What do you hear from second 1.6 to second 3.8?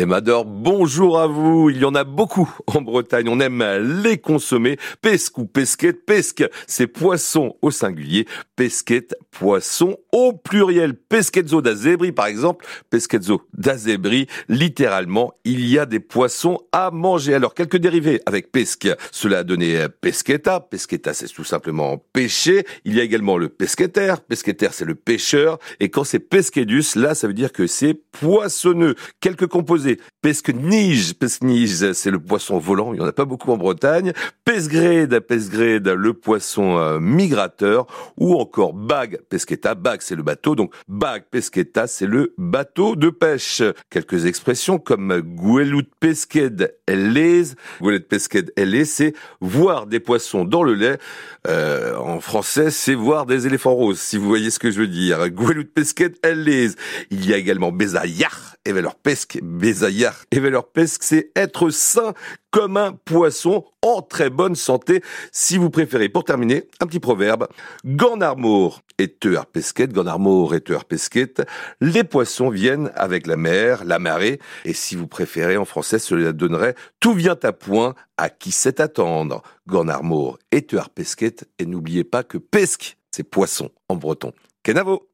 Il y en a beaucoup en Bretagne. On aime